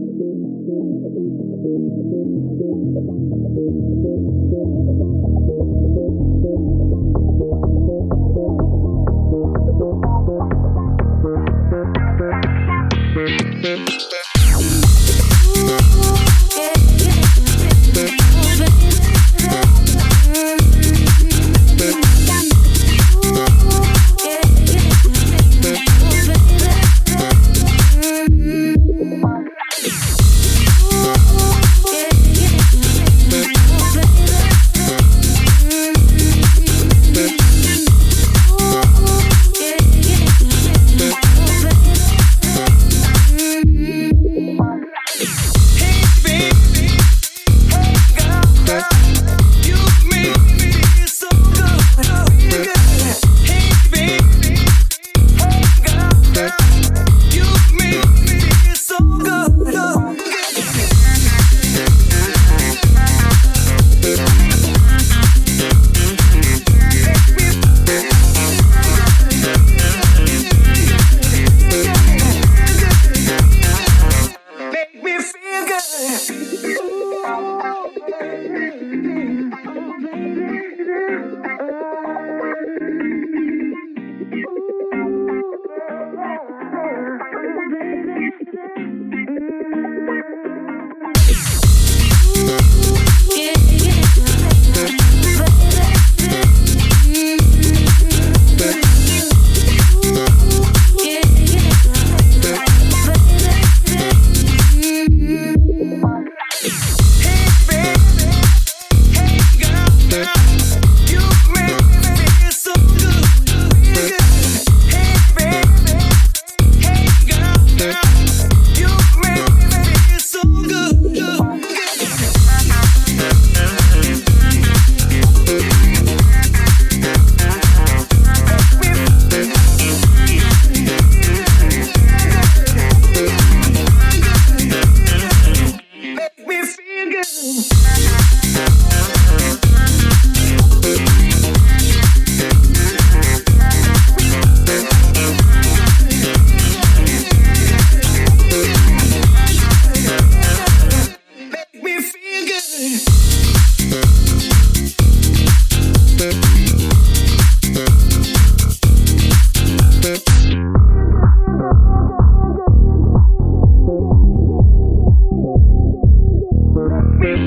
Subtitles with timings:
[0.00, 0.20] Thank
[2.60, 3.27] you.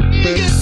[0.10, 0.61] Bye.